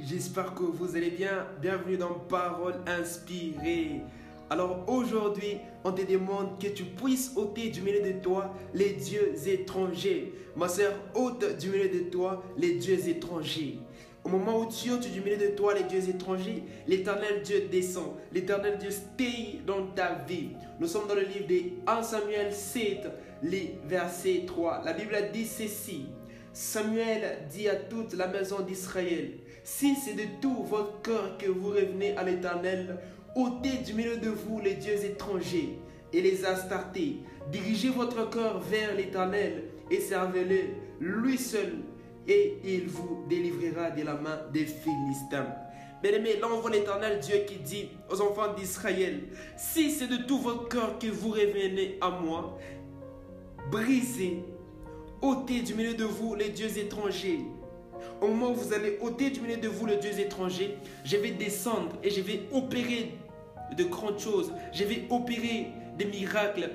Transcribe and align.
j'espère 0.00 0.54
que 0.54 0.62
vous 0.62 0.96
allez 0.96 1.10
bien. 1.10 1.46
Bienvenue 1.60 1.96
dans 1.96 2.14
Parole 2.28 2.74
inspirée. 2.86 4.00
Alors 4.50 4.84
aujourd'hui, 4.86 5.58
on 5.84 5.92
te 5.92 6.02
demande 6.02 6.58
que 6.60 6.68
tu 6.68 6.84
puisses 6.84 7.32
ôter 7.36 7.70
du 7.70 7.82
milieu 7.82 8.00
de 8.00 8.20
toi 8.20 8.54
les 8.74 8.90
dieux 8.90 9.34
étrangers. 9.46 10.32
Ma 10.56 10.68
soeur, 10.68 10.92
ôte 11.14 11.58
du 11.58 11.68
milieu 11.70 11.88
de 11.88 12.10
toi 12.10 12.42
les 12.56 12.76
dieux 12.76 13.08
étrangers. 13.08 13.80
Au 14.24 14.28
moment 14.28 14.60
où 14.60 14.66
tu 14.66 14.90
ôtes 14.90 15.10
du 15.10 15.20
milieu 15.20 15.36
de 15.36 15.56
toi 15.56 15.74
les 15.74 15.84
dieux 15.84 16.08
étrangers, 16.08 16.62
l'éternel 16.86 17.42
Dieu 17.42 17.68
descend. 17.70 18.14
L'éternel 18.32 18.78
Dieu 18.78 18.90
stay 18.90 19.60
dans 19.66 19.86
ta 19.94 20.14
vie. 20.28 20.50
Nous 20.78 20.86
sommes 20.86 21.08
dans 21.08 21.14
le 21.14 21.22
livre 21.22 21.46
de 21.48 21.90
1 21.90 22.02
Samuel 22.02 22.52
7, 22.52 23.08
les 23.42 23.78
versets 23.86 24.44
3. 24.46 24.82
La 24.84 24.92
Bible 24.92 25.16
dit 25.32 25.46
ceci. 25.46 26.06
Samuel 26.58 27.46
dit 27.48 27.68
à 27.68 27.76
toute 27.76 28.14
la 28.14 28.26
maison 28.26 28.58
d'Israël, 28.62 29.30
si 29.62 29.94
c'est 29.94 30.14
de 30.14 30.24
tout 30.42 30.64
votre 30.64 31.00
cœur 31.02 31.38
que 31.38 31.46
vous 31.46 31.68
revenez 31.68 32.16
à 32.16 32.24
l'Éternel, 32.24 32.98
ôtez 33.36 33.78
du 33.86 33.94
milieu 33.94 34.16
de 34.16 34.30
vous 34.30 34.60
les 34.60 34.74
dieux 34.74 35.04
étrangers 35.04 35.78
et 36.12 36.20
les 36.20 36.44
astartés. 36.44 37.18
Dirigez 37.52 37.90
votre 37.90 38.28
cœur 38.28 38.58
vers 38.58 38.96
l'Éternel 38.96 39.66
et 39.88 40.00
servez-le, 40.00 40.62
lui 41.00 41.38
seul, 41.38 41.74
et 42.26 42.58
il 42.64 42.88
vous 42.88 43.24
délivrera 43.28 43.92
de 43.92 44.02
la 44.02 44.14
main 44.14 44.40
des 44.52 44.66
Philistins. 44.66 45.54
Bien-aimé, 46.02 46.40
là 46.40 46.48
l'éternel 46.72 47.20
Dieu 47.20 47.36
qui 47.46 47.60
dit 47.60 47.90
aux 48.10 48.20
enfants 48.20 48.54
d'Israël, 48.54 49.20
si 49.56 49.92
c'est 49.92 50.08
de 50.08 50.24
tout 50.24 50.40
votre 50.40 50.66
cœur 50.66 50.98
que 50.98 51.06
vous 51.06 51.30
revenez 51.30 51.98
à 52.00 52.10
moi, 52.10 52.58
brisez 53.70 54.42
ôtez 55.22 55.62
du 55.62 55.74
milieu 55.74 55.94
de 55.94 56.04
vous 56.04 56.34
les 56.34 56.50
dieux 56.50 56.78
étrangers. 56.78 57.40
Au 58.20 58.28
moment 58.28 58.50
où 58.50 58.54
vous 58.54 58.72
allez 58.72 58.98
ôter 59.00 59.30
du 59.30 59.40
milieu 59.40 59.56
de 59.56 59.68
vous 59.68 59.86
les 59.86 59.96
dieux 59.96 60.18
étrangers, 60.18 60.76
je 61.04 61.16
vais 61.16 61.30
descendre 61.30 61.96
et 62.02 62.10
je 62.10 62.20
vais 62.20 62.42
opérer 62.52 63.14
de 63.76 63.84
grandes 63.84 64.18
choses. 64.18 64.52
Je 64.72 64.84
vais 64.84 65.06
opérer 65.10 65.68
des 65.96 66.04
miracles 66.04 66.70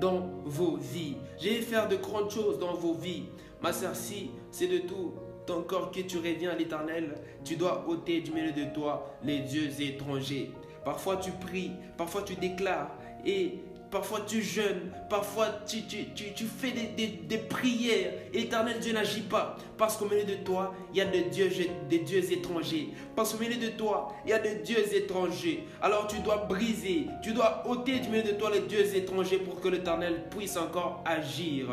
dans 0.00 0.30
vos 0.44 0.76
vies. 0.76 1.16
Je 1.40 1.48
vais 1.48 1.60
faire 1.60 1.88
de 1.88 1.96
grandes 1.96 2.30
choses 2.30 2.58
dans 2.58 2.74
vos 2.74 2.94
vies. 2.94 3.24
Ma 3.62 3.72
soeur, 3.72 3.94
si 3.94 4.30
c'est 4.50 4.66
de 4.66 4.78
tout 4.78 5.12
ton 5.46 5.62
corps 5.62 5.90
que 5.90 6.00
tu 6.00 6.18
reviens 6.18 6.50
à 6.50 6.54
l'éternel, 6.54 7.14
tu 7.44 7.56
dois 7.56 7.84
ôter 7.88 8.20
du 8.20 8.30
milieu 8.30 8.52
de 8.52 8.64
toi 8.72 9.16
les 9.24 9.40
dieux 9.40 9.70
étrangers. 9.80 10.52
Parfois 10.84 11.16
tu 11.16 11.30
pries, 11.30 11.72
parfois 11.96 12.22
tu 12.22 12.34
déclares 12.34 12.96
et 13.24 13.58
parfois 13.92 14.22
tu 14.26 14.40
jeûnes, 14.40 14.90
parfois 15.10 15.48
tu, 15.66 16.44
fais 16.46 16.72
des, 16.96 17.38
prières 17.38 18.12
et 18.32 18.38
l'éternel 18.38 18.80
Dieu 18.80 18.94
n'agit 18.94 19.20
pas. 19.20 19.56
Parce 19.76 19.98
qu'au 19.98 20.06
milieu 20.06 20.24
de 20.24 20.36
toi, 20.36 20.74
il 20.92 20.96
y 20.96 21.00
a 21.02 21.04
des 21.04 21.24
dieux, 21.24 21.50
des 21.90 21.98
dieux 21.98 22.32
étrangers. 22.32 22.88
Parce 23.14 23.32
qu'au 23.34 23.38
milieu 23.38 23.56
de 23.56 23.68
toi, 23.68 24.08
il 24.24 24.30
y 24.30 24.32
a 24.32 24.38
des 24.38 24.56
dieux 24.56 24.94
étrangers. 24.96 25.64
Alors 25.82 26.06
tu 26.06 26.18
dois 26.20 26.46
briser, 26.48 27.06
tu 27.22 27.32
dois 27.32 27.62
ôter 27.68 27.98
du 27.98 28.08
milieu 28.08 28.22
de 28.22 28.32
toi 28.32 28.50
les 28.50 28.60
dieux 28.60 28.96
étrangers 28.96 29.38
pour 29.38 29.60
que 29.60 29.68
l'éternel 29.68 30.24
puisse 30.30 30.56
encore 30.56 31.04
agir. 31.04 31.68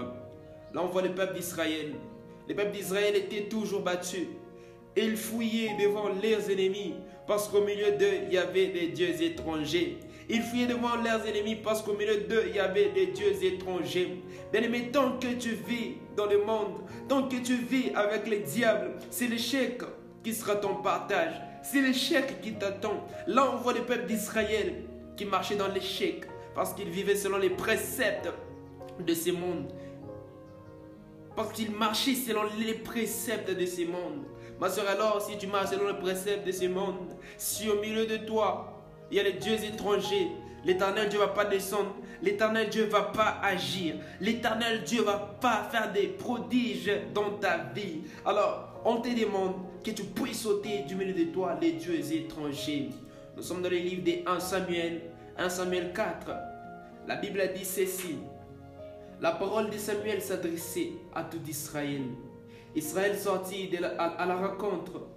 Là, 0.74 0.82
on 0.84 0.88
voit 0.88 1.02
le 1.02 1.16
peuple 1.16 1.36
d'Israël. 1.36 1.94
Le 2.50 2.54
peuple 2.54 2.72
d'Israël 2.72 3.16
était 3.16 3.44
toujours 3.44 3.82
battu. 3.82 4.28
Ils 4.98 5.16
fouillaient 5.16 5.78
devant 5.82 6.10
leurs 6.10 6.50
ennemis 6.50 6.96
parce 7.26 7.48
qu'au 7.48 7.64
milieu 7.64 7.92
d'eux, 7.92 8.26
il 8.28 8.34
y 8.34 8.38
avait 8.38 8.68
des 8.68 8.88
dieux 8.88 9.22
étrangers. 9.22 10.00
Ils 10.32 10.44
fuyaient 10.44 10.68
devant 10.68 10.96
leurs 10.96 11.26
ennemis 11.26 11.56
parce 11.56 11.82
qu'au 11.82 11.94
milieu 11.94 12.18
d'eux, 12.18 12.44
il 12.48 12.56
y 12.56 12.60
avait 12.60 12.90
des 12.90 13.08
dieux 13.08 13.44
étrangers. 13.44 14.22
Bien 14.52 14.62
aimé, 14.62 14.90
tant 14.94 15.18
que 15.18 15.28
tu 15.28 15.50
vis 15.50 15.96
dans 16.16 16.28
le 16.28 16.46
monde, 16.46 16.82
tant 17.08 17.28
que 17.28 17.38
tu 17.38 17.56
vis 17.56 17.92
avec 17.96 18.28
les 18.28 18.40
diables, 18.40 18.92
c'est 19.10 19.28
l'échec 19.28 19.82
qui 20.24 20.34
sera 20.34 20.56
ton 20.56 20.76
partage. 20.76 21.34
C'est 21.64 21.82
l'échec 21.82 22.42
qui 22.42 22.54
t'attend. 22.54 23.08
Là, 23.26 23.52
on 23.52 23.58
voit 23.58 23.74
le 23.74 23.82
peuple 23.82 24.06
d'Israël 24.06 24.84
qui 25.18 25.26
marchait 25.26 25.56
dans 25.56 25.68
l'échec 25.68 26.26
parce 26.54 26.74
qu'ils 26.74 26.90
vivaient 26.90 27.16
selon 27.16 27.38
les 27.38 27.50
préceptes 27.50 28.30
de 29.00 29.14
ce 29.16 29.32
monde. 29.32 29.74
Parce 31.36 31.54
qu'ils 31.54 31.72
marchaient 31.72 32.16
selon 32.16 32.44
les 32.60 32.76
préceptes 32.76 33.50
de 33.50 33.66
ce 33.66 33.82
monde. 33.82 34.26
Ma 34.60 34.70
soeur, 34.70 34.88
alors, 34.90 35.22
si 35.22 35.38
tu 35.38 35.48
marches 35.48 35.70
selon 35.70 35.88
les 35.88 36.00
préceptes 36.00 36.46
de 36.46 36.52
ce 36.52 36.66
monde, 36.66 37.16
si 37.38 37.70
au 37.70 37.80
milieu 37.80 38.06
de 38.06 38.18
toi, 38.18 38.79
il 39.12 39.18
y 39.18 39.20
a 39.20 39.24
les 39.24 39.34
dieux 39.34 39.64
étrangers. 39.64 40.32
L'éternel 40.66 41.10
Dieu 41.10 41.20
ne 41.20 41.26
va 41.26 41.32
pas 41.32 41.46
descendre. 41.46 41.96
L'éternel 42.22 42.70
Dieu 42.70 42.86
ne 42.86 42.90
va 42.90 43.04
pas 43.04 43.40
agir. 43.42 43.96
L'éternel 44.20 44.84
Dieu 44.84 45.00
ne 45.00 45.06
va 45.06 45.38
pas 45.40 45.68
faire 45.72 45.92
des 45.92 46.08
prodiges 46.08 46.92
dans 47.14 47.32
ta 47.40 47.58
vie. 47.74 48.02
Alors, 48.26 48.82
on 48.86 48.98
te 48.98 49.10
demande 49.10 49.56
que 49.84 49.92
tu 49.92 50.04
puisses 50.04 50.42
sauter 50.42 50.84
du 50.84 50.96
milieu 50.96 51.14
de 51.14 51.32
toi 51.32 51.58
les 51.62 51.74
dieux 51.74 52.00
étrangers. 52.12 52.90
Nous 53.36 53.44
sommes 53.44 53.62
dans 53.62 53.70
le 53.70 53.78
livre 53.78 54.04
de 54.04 54.30
1 54.30 54.40
Samuel, 54.40 55.02
1 55.38 55.50
Samuel 55.50 55.94
4. 55.94 56.32
La 57.08 57.16
Bible 57.16 57.40
a 57.42 57.48
dit 57.48 57.66
ceci. 57.66 58.18
La 59.22 59.32
parole 59.32 59.70
de 59.70 59.78
Samuel 59.78 60.22
s'adressait 60.22 60.92
à 61.16 61.24
tout 61.24 61.42
Israël. 61.48 62.04
Israël 62.76 63.18
sortit 63.18 63.70
à, 63.98 64.04
à 64.04 64.26
la 64.26 64.36
rencontre. 64.36 65.08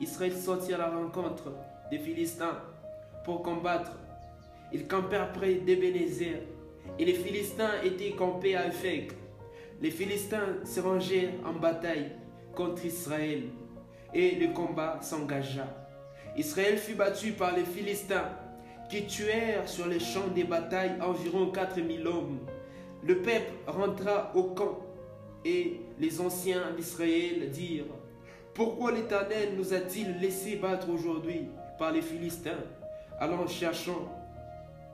Israël 0.00 0.32
sortit 0.36 0.74
à 0.74 0.78
la 0.78 0.88
rencontre 0.88 1.52
des 1.90 1.98
Philistins 1.98 2.58
pour 3.24 3.42
combattre. 3.42 3.92
Ils 4.72 4.86
campèrent 4.86 5.32
près 5.32 5.54
d'Ebenezer 5.54 6.40
et 6.98 7.04
les 7.04 7.14
Philistins 7.14 7.80
étaient 7.84 8.12
campés 8.12 8.56
à 8.56 8.66
Ephek. 8.66 9.12
Les 9.80 9.90
Philistins 9.90 10.58
se 10.64 10.80
rangèrent 10.80 11.32
en 11.44 11.52
bataille 11.52 12.12
contre 12.54 12.84
Israël 12.84 13.44
et 14.14 14.34
le 14.36 14.52
combat 14.52 14.98
s'engagea. 15.02 15.66
Israël 16.36 16.78
fut 16.78 16.94
battu 16.94 17.32
par 17.32 17.54
les 17.54 17.64
Philistins 17.64 18.30
qui 18.88 19.06
tuèrent 19.06 19.68
sur 19.68 19.86
les 19.86 20.00
champs 20.00 20.28
des 20.34 20.44
batailles 20.44 21.00
environ 21.00 21.50
4000 21.50 22.06
hommes. 22.06 22.38
Le 23.04 23.18
peuple 23.18 23.52
rentra 23.66 24.32
au 24.34 24.44
camp 24.44 24.78
et 25.44 25.80
les 25.98 26.20
anciens 26.20 26.72
d'Israël 26.76 27.50
dirent 27.50 27.84
Pourquoi 28.54 28.92
l'Éternel 28.92 29.54
nous 29.56 29.74
a-t-il 29.74 30.18
laissé 30.20 30.56
battre 30.56 30.88
aujourd'hui 30.90 31.48
par 31.78 31.92
les 31.92 32.02
Philistins? 32.02 32.64
Allons 33.22 33.46
cherchons 33.46 34.08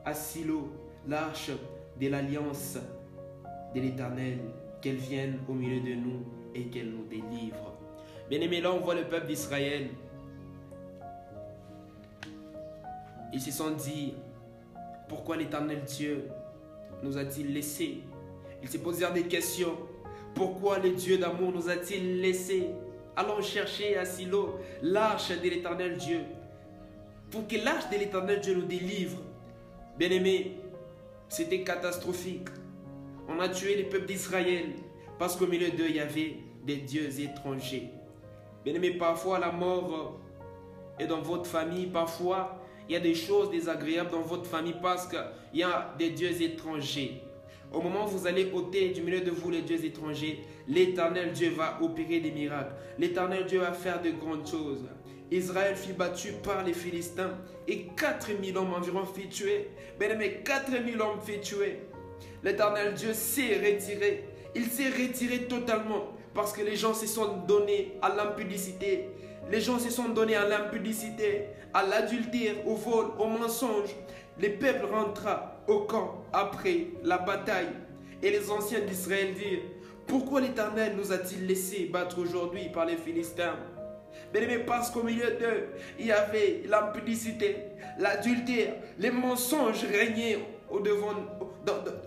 à 0.04 0.12
Silo 0.12 0.68
l'arche 1.06 1.50
de 1.98 2.08
l'alliance 2.10 2.76
de 3.74 3.80
l'Éternel, 3.80 4.40
qu'elle 4.82 4.96
vienne 4.96 5.38
au 5.48 5.54
milieu 5.54 5.80
de 5.80 5.94
nous 5.94 6.26
et 6.54 6.64
qu'elle 6.64 6.90
nous 6.90 7.06
délivre. 7.06 7.72
Bien 8.28 8.42
aimé, 8.42 8.60
là 8.60 8.70
on 8.74 8.80
voit 8.80 8.96
le 8.96 9.04
peuple 9.04 9.28
d'Israël. 9.28 9.88
Ils 13.32 13.40
se 13.40 13.50
sont 13.50 13.70
dit, 13.70 14.12
pourquoi 15.08 15.38
l'Éternel 15.38 15.84
Dieu 15.84 16.28
nous 17.02 17.16
a-t-il 17.16 17.54
laissé 17.54 18.02
Ils 18.62 18.68
se 18.68 18.76
posèrent 18.76 19.14
des 19.14 19.24
questions. 19.24 19.74
Pourquoi 20.34 20.80
le 20.80 20.90
Dieu 20.90 21.16
d'amour 21.16 21.50
nous 21.50 21.70
a-t-il 21.70 22.20
laissé 22.20 22.68
Allons 23.16 23.40
chercher 23.40 23.96
à 23.96 24.04
Silo 24.04 24.58
l'arche 24.82 25.30
de 25.30 25.48
l'Éternel 25.48 25.96
Dieu 25.96 26.20
pour 27.30 27.46
que 27.46 27.56
l'arche 27.56 27.90
de 27.90 27.96
l'éternel 27.96 28.40
Dieu 28.40 28.54
nous 28.54 28.66
délivre. 28.66 29.18
Bien 29.98 30.10
aimé, 30.10 30.56
c'était 31.28 31.62
catastrophique. 31.62 32.48
On 33.28 33.40
a 33.40 33.48
tué 33.48 33.76
les 33.76 33.84
peuples 33.84 34.06
d'Israël 34.06 34.66
parce 35.18 35.36
qu'au 35.36 35.46
milieu 35.46 35.70
d'eux, 35.70 35.88
il 35.88 35.96
y 35.96 36.00
avait 36.00 36.36
des 36.64 36.76
dieux 36.76 37.20
étrangers. 37.20 37.90
Bien 38.64 38.74
aimé, 38.74 38.92
parfois 38.92 39.38
la 39.38 39.52
mort 39.52 40.20
est 40.98 41.06
dans 41.06 41.20
votre 41.20 41.46
famille, 41.46 41.86
parfois 41.86 42.60
il 42.88 42.92
y 42.92 42.96
a 42.96 43.00
des 43.00 43.14
choses 43.14 43.50
désagréables 43.50 44.10
dans 44.10 44.22
votre 44.22 44.46
famille 44.46 44.76
parce 44.80 45.06
qu'il 45.06 45.60
y 45.60 45.62
a 45.62 45.94
des 45.98 46.10
dieux 46.10 46.40
étrangers. 46.42 47.22
Au 47.72 47.82
moment 47.82 48.06
où 48.06 48.08
vous 48.08 48.26
allez 48.26 48.50
ôter 48.52 48.88
du 48.90 49.02
milieu 49.02 49.20
de 49.20 49.30
vous 49.30 49.50
les 49.50 49.60
dieux 49.60 49.84
étrangers, 49.84 50.40
l'éternel 50.66 51.32
Dieu 51.32 51.50
va 51.50 51.78
opérer 51.82 52.20
des 52.20 52.30
miracles. 52.30 52.72
L'éternel 52.98 53.44
Dieu 53.44 53.60
va 53.60 53.72
faire 53.72 54.00
de 54.00 54.10
grandes 54.10 54.46
choses. 54.46 54.84
Israël 55.30 55.76
fut 55.76 55.92
battu 55.92 56.32
par 56.42 56.64
les 56.64 56.72
Philistins 56.72 57.36
et 57.66 57.86
4000 57.96 58.56
hommes 58.56 58.72
environ 58.72 59.04
furent 59.04 59.28
tués. 59.28 59.70
Bien 59.98 60.10
aimé, 60.10 60.40
4000 60.44 61.00
hommes 61.00 61.20
furent 61.22 61.40
tués. 61.40 61.80
L'éternel 62.42 62.94
Dieu 62.94 63.12
s'est 63.12 63.56
retiré. 63.56 64.24
Il 64.54 64.66
s'est 64.66 64.88
retiré 64.88 65.44
totalement 65.44 66.12
parce 66.34 66.52
que 66.52 66.62
les 66.62 66.76
gens 66.76 66.94
se 66.94 67.06
sont 67.06 67.44
donnés 67.46 67.98
à 68.00 68.14
l'impudicité. 68.14 69.08
Les 69.50 69.60
gens 69.60 69.78
se 69.78 69.90
sont 69.90 70.08
donnés 70.10 70.36
à 70.36 70.46
l'impudicité, 70.46 71.46
à 71.74 71.84
l'adultère, 71.84 72.66
au 72.66 72.74
vol, 72.74 73.06
au 73.18 73.26
mensonge. 73.26 73.94
Les 74.38 74.50
peuples 74.50 74.86
rentra 74.86 75.62
au 75.66 75.80
camp 75.80 76.24
après 76.32 76.88
la 77.02 77.18
bataille. 77.18 77.72
Et 78.22 78.30
les 78.30 78.50
anciens 78.50 78.80
d'Israël 78.80 79.34
dirent, 79.34 79.62
pourquoi 80.06 80.40
l'Éternel 80.40 80.94
nous 80.96 81.12
a-t-il 81.12 81.46
laissé 81.46 81.84
battre 81.86 82.18
aujourd'hui 82.18 82.68
par 82.72 82.86
les 82.86 82.96
Philistins? 82.96 83.56
Bien 84.32 84.42
aimé, 84.42 84.58
parce 84.66 84.90
qu'au 84.90 85.02
milieu 85.02 85.30
d'eux, 85.40 85.68
il 85.98 86.06
y 86.06 86.12
avait 86.12 86.62
l'impudicité, 86.66 87.56
l'adultère, 87.98 88.74
les 88.98 89.10
mensonges 89.10 89.84
régnaient 89.84 90.38
au 90.70 90.80
devant, 90.80 91.14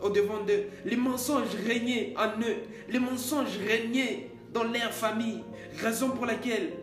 au 0.02 0.10
d'eux. 0.10 0.70
Les 0.86 0.96
mensonges 0.96 1.56
régnaient 1.68 2.14
en 2.18 2.40
eux. 2.42 2.58
Les 2.90 3.00
mensonges 3.00 3.58
régnaient 3.68 4.30
dans 4.54 4.64
leur 4.64 4.92
famille. 4.92 5.44
Raison 5.82 6.10
pour 6.10 6.26
laquelle 6.26 6.74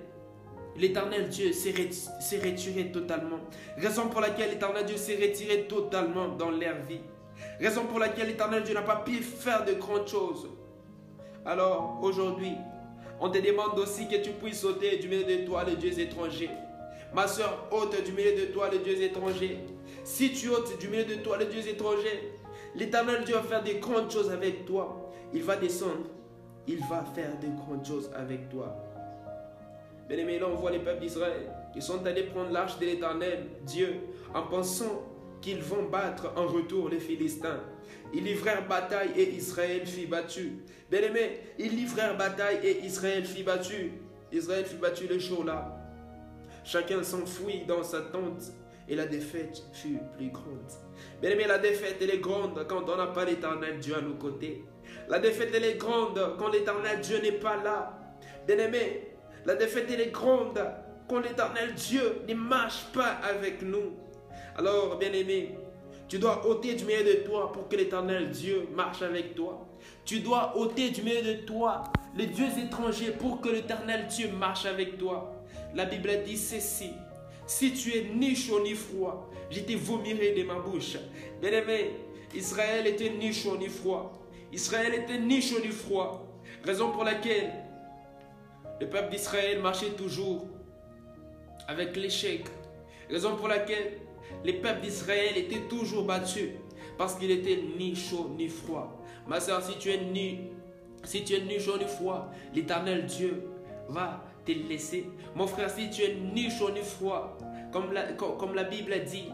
l'éternel 0.76 1.28
Dieu 1.28 1.52
s'est 1.52 1.72
retiré 2.44 2.90
totalement. 2.90 3.38
Raison 3.76 4.08
pour 4.08 4.20
laquelle 4.20 4.50
l'éternel 4.50 4.86
Dieu 4.86 4.96
s'est 4.96 5.16
retiré 5.16 5.66
totalement 5.68 6.28
dans 6.28 6.50
leur 6.50 6.76
vie. 6.88 7.00
Raison 7.60 7.84
pour 7.84 7.98
laquelle 7.98 8.28
l'éternel 8.28 8.62
Dieu 8.64 8.74
n'a 8.74 8.82
pas 8.82 8.96
pu 8.96 9.14
faire 9.16 9.64
de 9.64 9.74
grandes 9.74 10.08
choses. 10.08 10.48
Alors 11.44 11.98
aujourd'hui, 12.02 12.52
on 13.20 13.30
te 13.30 13.38
demande 13.38 13.78
aussi 13.78 14.08
que 14.08 14.16
tu 14.16 14.30
puisses 14.30 14.60
sauter 14.60 14.98
du 14.98 15.08
milieu 15.08 15.24
de 15.24 15.44
toi 15.46 15.64
les 15.64 15.76
dieux 15.76 15.98
étrangers. 15.98 16.50
Ma 17.14 17.26
soeur, 17.26 17.66
ôte 17.70 18.04
du 18.04 18.12
milieu 18.12 18.34
de 18.36 18.52
toi 18.52 18.68
les 18.70 18.78
dieux 18.78 19.02
étrangers. 19.02 19.58
Si 20.04 20.32
tu 20.32 20.48
ôtes 20.50 20.78
du 20.78 20.88
milieu 20.88 21.04
de 21.04 21.16
toi 21.16 21.38
les 21.38 21.46
dieux 21.46 21.66
étrangers, 21.66 22.32
l'éternel 22.74 23.24
Dieu 23.24 23.34
va 23.34 23.42
faire 23.42 23.64
de 23.64 23.72
grandes 23.80 24.10
choses 24.10 24.30
avec 24.30 24.66
toi. 24.66 25.10
Il 25.32 25.42
va 25.42 25.56
descendre. 25.56 26.06
Il 26.66 26.80
va 26.80 27.04
faire 27.14 27.32
de 27.40 27.48
grandes 27.48 27.86
choses 27.86 28.10
avec 28.14 28.50
toi. 28.50 28.76
Bien 30.08 30.18
aimé, 30.18 30.38
là 30.38 30.46
on 30.50 30.56
voit 30.56 30.70
les 30.70 30.78
peuples 30.78 31.00
d'Israël 31.00 31.50
qui 31.72 31.82
sont 31.82 32.04
allés 32.06 32.24
prendre 32.24 32.50
l'arche 32.50 32.78
de 32.78 32.86
l'éternel 32.86 33.46
Dieu 33.66 33.94
en 34.34 34.42
pensant 34.42 35.02
qu'ils 35.40 35.62
vont 35.62 35.84
battre 35.84 36.32
en 36.36 36.46
retour 36.46 36.88
les 36.88 37.00
Philistins. 37.00 37.60
Ils 38.12 38.24
livrèrent 38.24 38.66
bataille 38.66 39.10
et 39.16 39.30
Israël 39.30 39.86
fut 39.86 40.06
battu. 40.06 40.64
Bien 40.90 41.02
aimé, 41.02 41.40
ils 41.58 41.74
livrèrent 41.76 42.16
bataille 42.16 42.60
et 42.62 42.84
Israël 42.84 43.24
fut 43.24 43.42
battu. 43.42 43.92
Israël 44.32 44.64
fut 44.64 44.76
battu 44.76 45.06
le 45.06 45.18
jour 45.18 45.44
là. 45.44 45.74
Chacun 46.64 47.02
s'enfuit 47.02 47.64
dans 47.66 47.82
sa 47.82 48.00
tente 48.00 48.52
et 48.88 48.94
la 48.94 49.06
défaite 49.06 49.62
fut 49.72 49.98
plus 50.16 50.30
grande. 50.30 50.70
Bien 51.20 51.30
aimé, 51.30 51.44
la 51.46 51.58
défaite 51.58 52.00
est 52.00 52.18
grande 52.18 52.66
quand 52.68 52.88
on 52.88 52.96
n'a 52.96 53.08
pas 53.08 53.24
l'éternel 53.24 53.78
Dieu 53.78 53.96
à 53.96 54.00
nos 54.00 54.14
côtés. 54.14 54.64
La 55.08 55.18
défaite 55.18 55.54
est 55.54 55.76
grande 55.76 56.36
quand 56.38 56.48
l'éternel 56.48 57.00
Dieu 57.00 57.20
n'est 57.20 57.32
pas 57.32 57.62
là. 57.62 57.98
Bien 58.46 58.58
aimé, 58.58 59.12
la 59.44 59.54
défaite 59.54 59.90
est 59.90 60.10
grande 60.10 60.60
quand 61.08 61.20
l'éternel 61.20 61.74
Dieu 61.74 62.22
ne 62.28 62.34
marche 62.34 62.86
pas 62.92 63.18
avec 63.22 63.62
nous. 63.62 63.96
Alors, 64.58 64.98
bien 64.98 65.12
aimé, 65.12 65.54
tu 66.08 66.18
dois 66.18 66.44
ôter 66.44 66.74
du 66.74 66.84
milieu 66.84 67.04
de 67.04 67.12
toi 67.24 67.52
pour 67.52 67.68
que 67.68 67.76
l'éternel 67.76 68.30
Dieu 68.30 68.66
marche 68.74 69.02
avec 69.02 69.36
toi. 69.36 69.68
Tu 70.04 70.18
dois 70.18 70.58
ôter 70.58 70.90
du 70.90 71.00
milieu 71.02 71.22
de 71.22 71.34
toi 71.42 71.84
les 72.16 72.26
dieux 72.26 72.48
étrangers 72.60 73.12
pour 73.12 73.40
que 73.40 73.50
l'éternel 73.50 74.08
Dieu 74.08 74.32
marche 74.32 74.66
avec 74.66 74.98
toi. 74.98 75.32
La 75.76 75.84
Bible 75.84 76.10
dit 76.24 76.36
ceci. 76.36 76.90
Si 77.46 77.72
tu 77.72 77.96
es 77.96 78.10
ni 78.12 78.34
chaud 78.34 78.60
ni 78.64 78.74
froid, 78.74 79.30
je 79.48 79.60
te 79.60 79.74
vomirai 79.74 80.32
de 80.32 80.42
ma 80.42 80.58
bouche. 80.58 80.96
Bien 81.40 81.52
aimé, 81.52 81.92
Israël 82.34 82.88
était 82.88 83.10
ni 83.10 83.32
chaud 83.32 83.56
ni 83.56 83.68
froid. 83.68 84.12
Israël 84.52 84.92
était 84.92 85.20
ni 85.20 85.40
chaud 85.40 85.60
ni 85.62 85.70
froid. 85.70 86.26
Raison 86.64 86.90
pour 86.90 87.04
laquelle 87.04 87.52
le 88.80 88.88
peuple 88.88 89.12
d'Israël 89.12 89.60
marchait 89.60 89.90
toujours 89.90 90.48
avec 91.68 91.94
l'échec. 91.94 92.44
Raison 93.08 93.36
pour 93.36 93.46
laquelle 93.46 94.07
les 94.44 94.54
peuples 94.54 94.80
d'Israël 94.80 95.36
étaient 95.36 95.68
toujours 95.68 96.04
battus 96.04 96.50
parce 96.96 97.14
qu'il 97.14 97.30
était 97.30 97.62
ni 97.78 97.94
chaud 97.94 98.34
ni 98.36 98.48
froid. 98.48 99.02
Ma 99.26 99.40
soeur, 99.40 99.62
si 99.62 99.76
tu 99.78 99.90
es 99.90 99.98
ni, 99.98 100.40
si 101.04 101.24
tu 101.24 101.34
es 101.34 101.40
ni 101.40 101.58
chaud 101.60 101.78
ni 101.78 101.84
froid, 101.84 102.30
l'éternel 102.54 103.06
Dieu 103.06 103.44
va 103.88 104.24
te 104.44 104.52
laisser. 104.52 105.06
Mon 105.34 105.46
frère, 105.46 105.70
si 105.70 105.90
tu 105.90 106.02
es 106.02 106.14
ni 106.14 106.50
chaud 106.50 106.70
ni 106.70 106.80
froid, 106.80 107.38
comme 107.72 107.92
la, 107.92 108.12
comme 108.12 108.54
la 108.54 108.64
Bible 108.64 108.94
dit, 109.04 109.28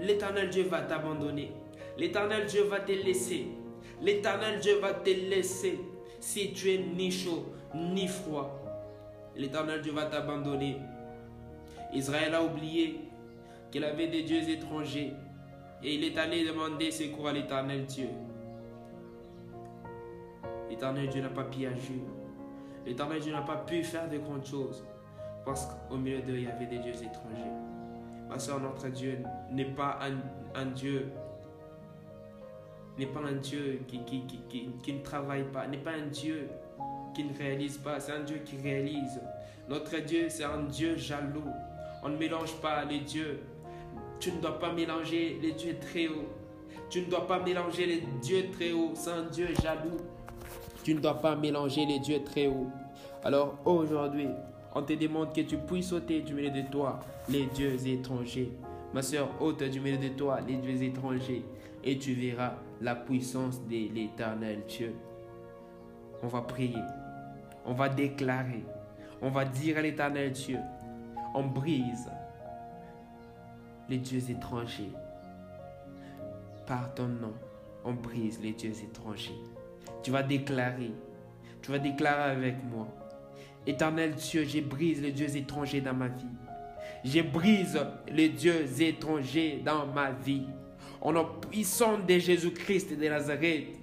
l'éternel 0.00 0.50
Dieu 0.50 0.64
va 0.64 0.82
t'abandonner. 0.82 1.52
L'éternel 1.98 2.46
Dieu 2.46 2.64
va 2.64 2.80
te 2.80 2.92
laisser. 2.92 3.46
L'éternel 4.02 4.60
Dieu 4.60 4.78
va 4.80 4.92
te 4.92 5.10
laisser 5.10 5.78
si 6.20 6.52
tu 6.52 6.70
es 6.70 6.78
ni 6.78 7.10
chaud 7.10 7.46
ni 7.74 8.06
froid. 8.06 8.62
L'éternel 9.34 9.82
Dieu 9.82 9.92
va 9.92 10.06
t'abandonner. 10.06 10.76
Israël 11.92 12.34
a 12.34 12.42
oublié 12.42 13.00
qu'il 13.70 13.84
avait 13.84 14.08
des 14.08 14.22
dieux 14.22 14.48
étrangers 14.48 15.12
et 15.82 15.94
il 15.94 16.04
est 16.04 16.16
allé 16.18 16.44
demander 16.44 16.90
secours 16.90 17.28
à 17.28 17.32
l'éternel 17.32 17.84
Dieu. 17.86 18.08
L'éternel 20.70 21.08
Dieu 21.08 21.22
n'a 21.22 21.28
pas 21.28 21.44
pu 21.44 21.66
agir. 21.66 22.02
L'éternel 22.84 23.20
Dieu 23.20 23.32
n'a 23.32 23.42
pas 23.42 23.56
pu 23.56 23.82
faire 23.82 24.08
de 24.08 24.18
grandes 24.18 24.46
choses 24.46 24.84
parce 25.44 25.66
qu'au 25.66 25.96
milieu 25.96 26.20
d'eux, 26.22 26.36
il 26.36 26.44
y 26.44 26.48
avait 26.48 26.66
des 26.66 26.78
dieux 26.78 26.94
étrangers. 26.94 27.52
Ma 28.28 28.38
soeur, 28.38 28.60
notre 28.60 28.88
Dieu 28.88 29.18
n'est 29.52 29.64
pas 29.64 29.98
un, 30.02 30.60
un 30.60 30.66
Dieu 30.66 31.12
n'est 32.98 33.06
pas 33.06 33.20
un 33.20 33.34
Dieu 33.34 33.82
qui, 33.86 34.00
qui, 34.04 34.92
ne 34.92 35.02
travaille 35.02 35.44
pas, 35.44 35.66
n'est 35.66 35.76
pas 35.76 35.92
un 35.92 36.06
Dieu 36.06 36.48
qui 37.14 37.24
ne 37.24 37.36
réalise 37.36 37.78
pas, 37.78 38.00
c'est 38.00 38.12
un 38.12 38.20
Dieu 38.20 38.38
qui 38.44 38.56
réalise. 38.56 39.20
Notre 39.68 39.98
Dieu, 39.98 40.26
c'est 40.28 40.44
un 40.44 40.62
Dieu 40.62 40.96
jaloux. 40.96 41.50
On 42.02 42.08
ne 42.08 42.16
mélange 42.16 42.54
pas 42.60 42.84
les 42.84 43.00
dieux. 43.00 43.40
Tu 44.18 44.32
ne 44.32 44.40
dois 44.40 44.58
pas 44.58 44.72
mélanger 44.72 45.38
les 45.42 45.52
dieux 45.52 45.76
très 45.78 46.08
hauts. 46.08 46.28
Tu 46.88 47.00
ne 47.02 47.06
dois 47.06 47.26
pas 47.26 47.40
mélanger 47.40 47.86
les 47.86 48.02
dieux 48.22 48.50
très 48.52 48.72
hauts. 48.72 48.92
C'est 48.94 49.10
un 49.10 49.24
Dieu 49.24 49.48
jaloux. 49.62 49.96
Tu 50.84 50.94
ne 50.94 51.00
dois 51.00 51.20
pas 51.20 51.34
mélanger 51.36 51.84
les 51.84 51.98
dieux 51.98 52.22
très 52.24 52.46
hauts. 52.46 52.70
Alors 53.24 53.58
aujourd'hui, 53.64 54.28
on 54.74 54.82
te 54.82 54.92
demande 54.92 55.34
que 55.34 55.40
tu 55.40 55.56
puisses 55.56 55.92
ôter 55.92 56.20
du 56.20 56.34
milieu 56.34 56.50
de 56.50 56.62
toi 56.70 57.00
les 57.28 57.46
dieux 57.46 57.76
étrangers. 57.86 58.52
Ma 58.94 59.02
soeur, 59.02 59.28
ôte 59.40 59.64
du 59.64 59.80
milieu 59.80 59.98
de 59.98 60.08
toi 60.08 60.38
les 60.46 60.56
dieux 60.56 60.82
étrangers 60.82 61.44
et 61.82 61.98
tu 61.98 62.14
verras 62.14 62.54
la 62.80 62.94
puissance 62.94 63.62
de 63.64 63.94
l'éternel 63.94 64.62
Dieu. 64.68 64.94
On 66.22 66.28
va 66.28 66.42
prier. 66.42 66.82
On 67.64 67.72
va 67.72 67.88
déclarer. 67.88 68.64
On 69.22 69.30
va 69.30 69.44
dire 69.44 69.78
à 69.78 69.82
l'éternel 69.82 70.30
Dieu. 70.32 70.58
On 71.34 71.44
brise 71.44 72.10
les 73.88 73.98
dieux 73.98 74.30
étrangers. 74.30 74.92
Par 76.66 76.94
ton 76.94 77.08
nom, 77.08 77.34
on 77.84 77.92
brise 77.92 78.40
les 78.42 78.52
dieux 78.52 78.72
étrangers. 78.82 79.38
Tu 80.02 80.10
vas 80.10 80.22
déclarer. 80.22 80.92
Tu 81.62 81.70
vas 81.70 81.78
déclarer 81.78 82.30
avec 82.30 82.56
moi. 82.64 82.88
Éternel 83.66 84.14
Dieu, 84.14 84.44
je 84.44 84.60
brise 84.60 85.02
les 85.02 85.12
dieux 85.12 85.36
étrangers 85.36 85.80
dans 85.80 85.94
ma 85.94 86.08
vie. 86.08 86.24
Je 87.04 87.20
brise 87.20 87.78
les 88.10 88.28
dieux 88.28 88.66
étrangers 88.80 89.62
dans 89.64 89.86
ma 89.86 90.10
vie. 90.12 90.46
Au 91.00 91.12
nom 91.12 91.26
puissant 91.40 91.98
de 91.98 92.18
Jésus-Christ 92.18 92.98
de 92.98 93.08
Nazareth, 93.08 93.75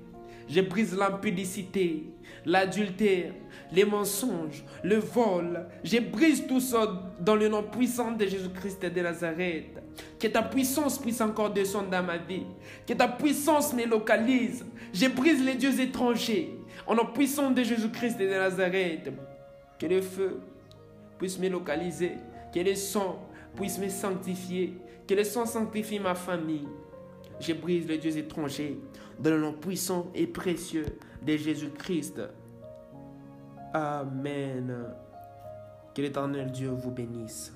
je 0.49 0.61
brise 0.61 0.95
l'impudicité, 0.95 2.03
l'adultère, 2.45 3.33
les 3.71 3.85
mensonges, 3.85 4.63
le 4.83 4.97
vol. 4.97 5.65
Je 5.83 5.99
brise 5.99 6.45
tout 6.47 6.59
ça 6.59 7.11
dans 7.19 7.35
le 7.35 7.47
nom 7.49 7.63
puissant 7.63 8.11
de 8.11 8.25
Jésus-Christ 8.25 8.85
de 8.85 9.01
Nazareth. 9.01 9.81
Que 10.19 10.27
ta 10.27 10.41
puissance 10.41 10.99
puisse 10.99 11.21
encore 11.21 11.51
descendre 11.51 11.89
dans 11.89 12.03
ma 12.03 12.17
vie. 12.17 12.45
Que 12.85 12.93
ta 12.93 13.07
puissance 13.07 13.73
me 13.73 13.85
localise. 13.85 14.65
Je 14.93 15.07
brise 15.07 15.43
les 15.43 15.55
dieux 15.55 15.79
étrangers. 15.79 16.55
Au 16.87 16.95
nom 16.95 17.05
puissant 17.05 17.51
de 17.51 17.63
Jésus-Christ 17.63 18.17
de 18.17 18.27
Nazareth. 18.27 19.11
Que 19.79 19.85
le 19.85 20.01
feu 20.01 20.39
puisse 21.17 21.39
me 21.39 21.49
localiser. 21.49 22.13
Que 22.53 22.59
le 22.59 22.75
sang 22.75 23.27
puisse 23.55 23.79
me 23.79 23.89
sanctifier. 23.89 24.77
Que 25.07 25.15
le 25.15 25.23
sang 25.23 25.45
sanctifie 25.45 25.99
ma 25.99 26.15
famille. 26.15 26.67
Je 27.39 27.53
brise 27.53 27.87
les 27.87 27.97
dieux 27.97 28.17
étrangers 28.17 28.79
dans 29.19 29.31
le 29.31 29.39
nom 29.39 29.53
puissant 29.53 30.11
et 30.15 30.27
précieux 30.27 30.85
de 31.21 31.37
Jésus-Christ. 31.37 32.21
Amen. 33.73 34.85
Que 35.95 36.01
l'éternel 36.01 36.51
Dieu 36.51 36.69
vous 36.69 36.91
bénisse. 36.91 37.53